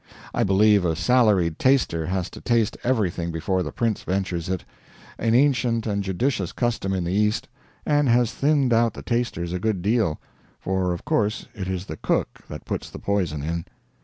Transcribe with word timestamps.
I 0.33 0.43
believe 0.43 0.83
a 0.83 0.95
salaried 0.95 1.59
taster 1.59 2.07
has 2.07 2.31
to 2.31 2.41
taste 2.41 2.75
everything 2.83 3.29
before 3.31 3.61
the 3.61 3.71
prince 3.71 4.01
ventures 4.01 4.49
it 4.49 4.65
an 5.19 5.35
ancient 5.35 5.85
and 5.85 6.03
judicious 6.03 6.53
custom 6.53 6.91
in 6.91 7.03
the 7.03 7.13
East, 7.13 7.47
and 7.85 8.09
has 8.09 8.33
thinned 8.33 8.73
out 8.73 8.95
the 8.95 9.03
tasters 9.03 9.53
a 9.53 9.59
good 9.59 9.83
deal, 9.83 10.19
for 10.59 10.91
of 10.91 11.05
course 11.05 11.45
it 11.53 11.67
is 11.67 11.85
the 11.85 11.97
cook 11.97 12.39
that 12.49 12.65
puts 12.65 12.89
the 12.89 12.97
poison 12.97 13.43
in. 13.43 13.65